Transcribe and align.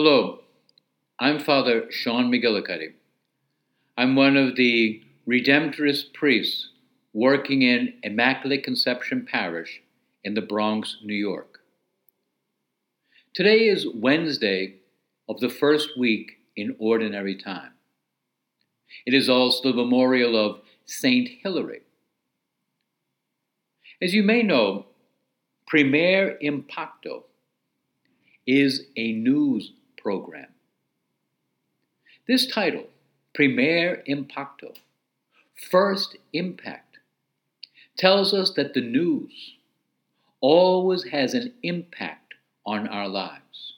Hello, 0.00 0.42
I'm 1.18 1.40
Father 1.40 1.90
Sean 1.90 2.30
McGillicuddy. 2.30 2.92
I'm 3.96 4.14
one 4.14 4.36
of 4.36 4.54
the 4.54 5.02
Redemptorist 5.28 6.14
priests 6.14 6.68
working 7.12 7.62
in 7.62 7.94
Immaculate 8.04 8.62
Conception 8.62 9.26
Parish 9.28 9.82
in 10.22 10.34
the 10.34 10.40
Bronx, 10.40 10.98
New 11.02 11.16
York. 11.16 11.62
Today 13.34 13.66
is 13.66 13.88
Wednesday 13.92 14.76
of 15.28 15.40
the 15.40 15.48
first 15.48 15.98
week 15.98 16.30
in 16.54 16.76
Ordinary 16.78 17.34
Time. 17.34 17.72
It 19.04 19.14
is 19.14 19.28
also 19.28 19.68
the 19.68 19.76
memorial 19.76 20.36
of 20.36 20.60
Saint 20.86 21.28
Hilary. 21.42 21.80
As 24.00 24.14
you 24.14 24.22
may 24.22 24.44
know, 24.44 24.86
Primer 25.66 26.38
Impacto 26.40 27.24
is 28.46 28.86
a 28.96 29.12
news 29.12 29.72
program. 30.08 30.46
This 32.26 32.46
title, 32.46 32.86
Primer 33.34 34.02
Impacto, 34.08 34.72
First 35.70 36.16
Impact, 36.32 36.96
tells 37.98 38.32
us 38.32 38.52
that 38.52 38.72
the 38.72 38.80
news 38.80 39.56
always 40.40 41.08
has 41.08 41.34
an 41.34 41.52
impact 41.62 42.32
on 42.64 42.88
our 42.88 43.06
lives. 43.06 43.74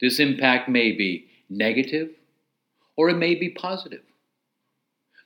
This 0.00 0.20
impact 0.20 0.68
may 0.68 0.92
be 0.92 1.26
negative 1.50 2.10
or 2.94 3.10
it 3.10 3.16
may 3.16 3.34
be 3.34 3.48
positive. 3.48 4.04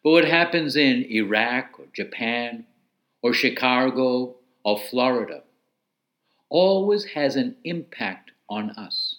But 0.02 0.12
what 0.12 0.24
happens 0.24 0.74
in 0.74 1.04
Iraq 1.04 1.78
or 1.78 1.84
Japan 1.92 2.64
or 3.20 3.34
Chicago 3.34 4.36
or 4.64 4.78
Florida 4.78 5.42
always 6.48 7.04
has 7.12 7.36
an 7.36 7.56
impact 7.62 8.30
on 8.48 8.70
us. 8.70 9.11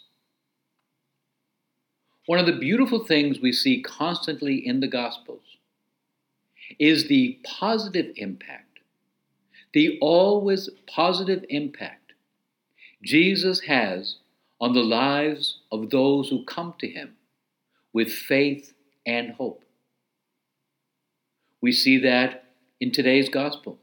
One 2.25 2.39
of 2.39 2.45
the 2.45 2.57
beautiful 2.57 3.03
things 3.03 3.39
we 3.41 3.51
see 3.51 3.81
constantly 3.81 4.55
in 4.55 4.79
the 4.79 4.87
Gospels 4.87 5.57
is 6.79 7.07
the 7.07 7.39
positive 7.43 8.13
impact, 8.15 8.79
the 9.73 9.97
always 10.01 10.69
positive 10.87 11.43
impact 11.49 12.13
Jesus 13.03 13.61
has 13.61 14.17
on 14.61 14.73
the 14.73 14.83
lives 14.83 15.59
of 15.71 15.89
those 15.89 16.29
who 16.29 16.45
come 16.45 16.73
to 16.79 16.87
him 16.87 17.15
with 17.91 18.09
faith 18.09 18.73
and 19.05 19.31
hope. 19.31 19.65
We 21.61 21.73
see 21.73 21.97
that 21.99 22.45
in 22.79 22.91
today's 22.91 23.27
gospel. 23.27 23.79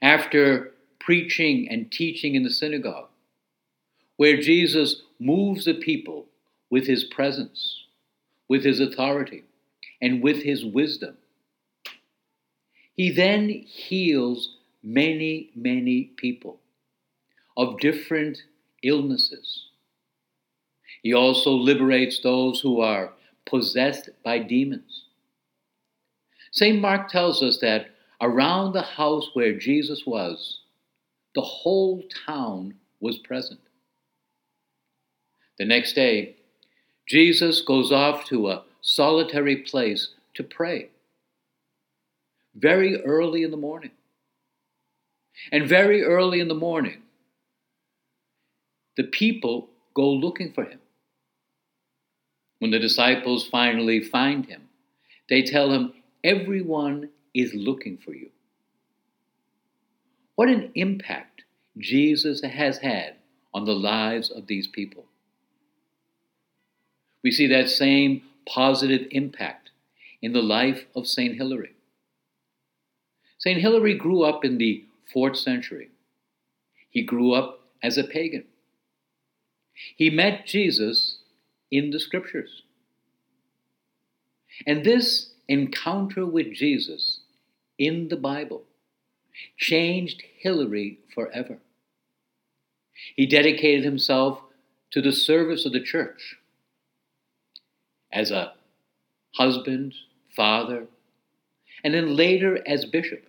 After 0.00 0.72
preaching 1.00 1.68
and 1.68 1.90
teaching 1.90 2.36
in 2.36 2.44
the 2.44 2.50
synagogue, 2.50 3.08
where 4.16 4.40
Jesus 4.40 5.02
moves 5.18 5.64
the 5.64 5.74
people 5.74 6.26
with 6.70 6.86
his 6.86 7.04
presence, 7.04 7.84
with 8.48 8.64
his 8.64 8.80
authority, 8.80 9.44
and 10.00 10.22
with 10.22 10.42
his 10.42 10.64
wisdom. 10.64 11.16
He 12.94 13.10
then 13.10 13.48
heals 13.48 14.56
many, 14.82 15.50
many 15.54 16.12
people 16.16 16.60
of 17.56 17.78
different 17.80 18.38
illnesses. 18.82 19.66
He 21.02 21.14
also 21.14 21.50
liberates 21.50 22.20
those 22.22 22.60
who 22.60 22.80
are 22.80 23.12
possessed 23.46 24.10
by 24.24 24.38
demons. 24.38 25.04
St. 26.52 26.80
Mark 26.80 27.08
tells 27.08 27.42
us 27.42 27.58
that 27.60 27.86
around 28.20 28.72
the 28.72 28.82
house 28.82 29.28
where 29.34 29.56
Jesus 29.56 30.04
was, 30.06 30.60
the 31.34 31.40
whole 31.42 32.02
town 32.26 32.74
was 33.00 33.18
present. 33.18 33.60
The 35.58 35.64
next 35.64 35.92
day, 35.94 36.36
Jesus 37.08 37.62
goes 37.62 37.90
off 37.90 38.26
to 38.26 38.48
a 38.48 38.64
solitary 38.82 39.56
place 39.56 40.10
to 40.34 40.44
pray 40.44 40.90
very 42.54 43.02
early 43.02 43.42
in 43.42 43.50
the 43.50 43.56
morning. 43.56 43.92
And 45.52 45.68
very 45.68 46.02
early 46.02 46.40
in 46.40 46.48
the 46.48 46.54
morning, 46.54 47.02
the 48.96 49.04
people 49.04 49.68
go 49.94 50.10
looking 50.10 50.52
for 50.52 50.64
him. 50.64 50.80
When 52.58 52.72
the 52.72 52.80
disciples 52.80 53.46
finally 53.46 54.00
find 54.00 54.46
him, 54.46 54.68
they 55.28 55.42
tell 55.42 55.70
him, 55.70 55.92
Everyone 56.24 57.10
is 57.32 57.54
looking 57.54 57.96
for 57.96 58.12
you. 58.12 58.30
What 60.34 60.48
an 60.48 60.72
impact 60.74 61.44
Jesus 61.78 62.42
has 62.42 62.78
had 62.78 63.14
on 63.54 63.64
the 63.64 63.74
lives 63.74 64.30
of 64.30 64.48
these 64.48 64.66
people. 64.66 65.04
We 67.22 67.30
see 67.30 67.46
that 67.48 67.68
same 67.68 68.22
positive 68.46 69.06
impact 69.10 69.70
in 70.22 70.32
the 70.32 70.42
life 70.42 70.84
of 70.94 71.06
St. 71.06 71.36
Hilary. 71.36 71.74
St. 73.38 73.60
Hilary 73.60 73.96
grew 73.96 74.22
up 74.22 74.44
in 74.44 74.58
the 74.58 74.84
fourth 75.12 75.36
century. 75.36 75.90
He 76.90 77.02
grew 77.02 77.32
up 77.32 77.60
as 77.82 77.96
a 77.96 78.04
pagan. 78.04 78.44
He 79.96 80.10
met 80.10 80.46
Jesus 80.46 81.18
in 81.70 81.90
the 81.90 82.00
scriptures. 82.00 82.62
And 84.66 84.84
this 84.84 85.30
encounter 85.48 86.26
with 86.26 86.52
Jesus 86.52 87.20
in 87.78 88.08
the 88.08 88.16
Bible 88.16 88.64
changed 89.56 90.22
Hilary 90.38 90.98
forever. 91.14 91.58
He 93.14 93.26
dedicated 93.26 93.84
himself 93.84 94.40
to 94.90 95.00
the 95.00 95.12
service 95.12 95.64
of 95.64 95.72
the 95.72 95.80
church 95.80 96.36
as 98.12 98.30
a 98.30 98.52
husband, 99.34 99.94
father, 100.34 100.86
and 101.84 101.94
then 101.94 102.16
later 102.16 102.58
as 102.66 102.84
bishop. 102.84 103.24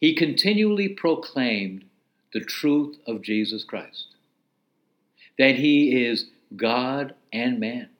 He 0.00 0.14
continually 0.14 0.88
proclaimed 0.88 1.84
the 2.32 2.40
truth 2.40 2.96
of 3.06 3.22
Jesus 3.22 3.64
Christ 3.64 4.08
that 5.38 5.56
he 5.56 6.04
is 6.04 6.26
God 6.54 7.14
and 7.32 7.60
man, 7.60 7.90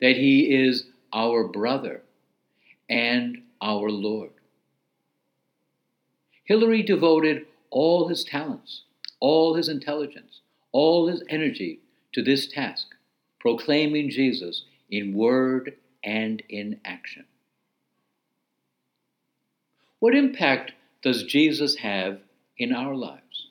that 0.00 0.16
he 0.16 0.54
is 0.54 0.86
our 1.12 1.44
brother 1.44 2.02
and 2.88 3.42
our 3.60 3.90
Lord. 3.90 4.30
Hilary 6.44 6.82
devoted 6.82 7.46
all 7.70 8.08
his 8.08 8.24
talents, 8.24 8.82
all 9.20 9.54
his 9.54 9.68
intelligence, 9.68 10.40
all 10.72 11.08
his 11.08 11.22
energy 11.28 11.80
to 12.12 12.22
this 12.22 12.46
task 12.46 12.88
proclaiming 13.42 14.08
Jesus 14.08 14.62
in 14.88 15.14
word 15.14 15.74
and 16.04 16.40
in 16.48 16.80
action. 16.84 17.24
What 19.98 20.14
impact 20.14 20.72
does 21.02 21.24
Jesus 21.24 21.76
have 21.76 22.20
in 22.56 22.72
our 22.72 22.94
lives? 22.94 23.48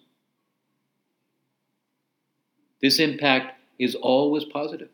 This 2.81 2.99
impact 2.99 3.59
is 3.77 3.93
always 3.95 4.45
positive. 4.45 4.89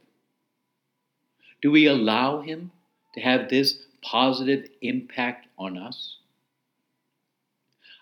Do 1.61 1.69
we 1.71 1.85
allow 1.85 2.41
Him 2.41 2.71
to 3.13 3.21
have 3.21 3.49
this 3.49 3.77
positive 4.01 4.67
impact 4.81 5.47
on 5.59 5.77
us? 5.77 6.17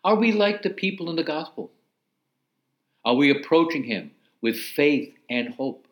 Are 0.03 0.15
we 0.15 0.31
like 0.31 0.61
the 0.61 0.69
people 0.69 1.09
in 1.09 1.17
the 1.17 1.23
gospel? 1.23 1.71
Are 3.03 3.15
we 3.15 3.31
approaching 3.31 3.83
Him 3.83 4.11
with 4.41 4.57
faith 4.57 5.13
and 5.29 5.53
hope? 5.53 5.84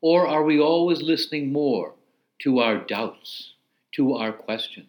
Or 0.00 0.26
are 0.26 0.42
we 0.42 0.60
always 0.60 1.02
listening 1.02 1.52
more 1.52 1.94
to 2.40 2.58
our 2.58 2.78
doubts, 2.78 3.54
to 3.92 4.14
our 4.14 4.32
questions, 4.32 4.88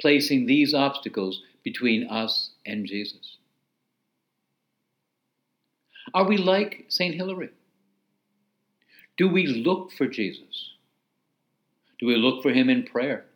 placing 0.00 0.46
these 0.46 0.74
obstacles 0.74 1.42
between 1.64 2.08
us 2.08 2.50
and 2.64 2.86
Jesus? 2.86 3.36
Are 6.14 6.24
we 6.24 6.36
like 6.36 6.86
St. 6.88 7.14
Hilary? 7.14 7.50
Do 9.16 9.28
we 9.28 9.46
look 9.46 9.92
for 9.92 10.06
Jesus? 10.06 10.70
Do 11.98 12.06
we 12.06 12.16
look 12.16 12.42
for 12.42 12.52
him 12.52 12.70
in 12.70 12.84
prayer? 12.84 13.26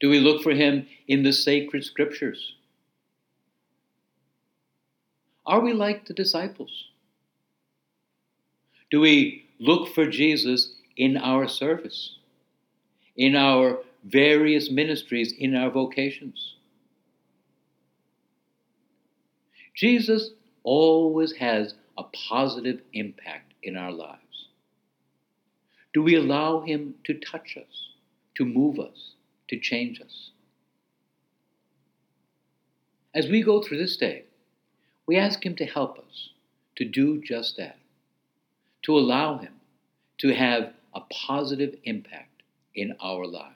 Do 0.00 0.10
we 0.10 0.18
look 0.18 0.42
for 0.42 0.52
him 0.52 0.86
in 1.06 1.22
the 1.22 1.32
sacred 1.32 1.84
scriptures? 1.84 2.54
Are 5.46 5.60
we 5.60 5.72
like 5.72 6.06
the 6.06 6.14
disciples? 6.14 6.88
Do 8.90 9.00
we 9.00 9.46
look 9.58 9.88
for 9.94 10.06
Jesus 10.06 10.74
in 10.96 11.16
our 11.16 11.48
service, 11.48 12.16
in 13.16 13.34
our 13.34 13.78
various 14.04 14.70
ministries, 14.70 15.32
in 15.32 15.54
our 15.56 15.70
vocations? 15.70 16.54
Jesus 19.74 20.30
always 20.62 21.32
has 21.36 21.74
a 21.98 22.04
positive 22.28 22.80
impact 22.92 23.52
in 23.62 23.76
our 23.76 23.92
lives. 23.92 24.20
Do 25.92 26.02
we 26.02 26.14
allow 26.14 26.60
Him 26.60 26.94
to 27.04 27.14
touch 27.14 27.56
us, 27.56 27.90
to 28.36 28.44
move 28.44 28.78
us, 28.78 29.12
to 29.48 29.58
change 29.58 30.00
us? 30.00 30.30
As 33.14 33.28
we 33.28 33.42
go 33.42 33.62
through 33.62 33.78
this 33.78 33.96
day, 33.96 34.24
we 35.06 35.16
ask 35.16 35.44
Him 35.44 35.56
to 35.56 35.64
help 35.64 35.98
us 35.98 36.30
to 36.76 36.84
do 36.84 37.20
just 37.22 37.56
that, 37.56 37.78
to 38.86 38.96
allow 38.96 39.38
Him 39.38 39.52
to 40.18 40.34
have 40.34 40.72
a 40.94 41.00
positive 41.12 41.74
impact 41.84 42.42
in 42.74 42.94
our 43.00 43.26
lives. 43.26 43.52